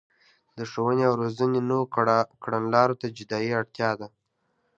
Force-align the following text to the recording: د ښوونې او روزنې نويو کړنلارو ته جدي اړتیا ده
د 0.57 0.59
ښوونې 0.71 1.03
او 1.09 1.13
روزنې 1.21 1.61
نويو 1.69 1.91
کړنلارو 2.43 2.99
ته 3.01 3.07
جدي 3.17 3.47
اړتیا 3.59 3.89
ده 3.99 4.07